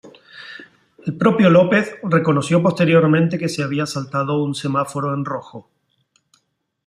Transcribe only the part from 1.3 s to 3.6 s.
López reconoció posteriormente que